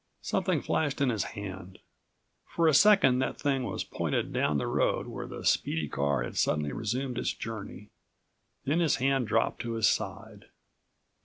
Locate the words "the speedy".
5.27-5.87